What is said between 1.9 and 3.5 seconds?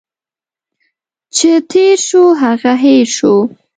شو، هغه هٻر شو.